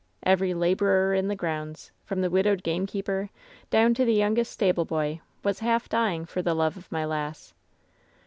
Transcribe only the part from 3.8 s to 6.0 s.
to the youngest stable boy, was half